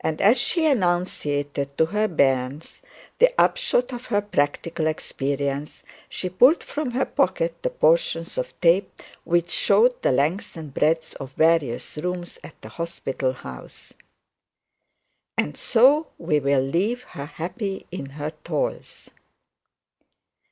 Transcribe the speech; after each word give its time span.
And 0.00 0.20
as 0.20 0.38
she 0.38 0.66
enunciated 0.66 1.78
to 1.78 1.86
her 1.86 2.08
bairns 2.08 2.82
the 3.20 3.32
upshot 3.40 3.92
of 3.92 4.06
her 4.06 4.20
practical 4.20 4.88
experience, 4.88 5.84
she 6.08 6.28
pulled 6.28 6.64
from 6.64 6.90
her 6.90 7.04
pocket 7.04 7.62
the 7.62 7.70
portions 7.70 8.38
of 8.38 8.60
tape 8.60 8.92
which 9.22 9.50
showed 9.50 10.02
the 10.02 10.10
length 10.10 10.56
and 10.56 10.74
breadth 10.74 11.14
of 11.20 11.30
the 11.36 11.44
various 11.44 11.96
rooms 11.98 12.40
at 12.42 12.60
the 12.60 12.70
hospital 12.70 13.34
house. 13.34 13.92
And 15.38 15.56
so 15.56 16.08
we 16.18 16.40
will 16.40 16.60
leave 16.62 17.04
her 17.04 17.26
happy 17.26 17.86
in 17.92 18.06
her 18.18 18.32
toils. 18.42 19.10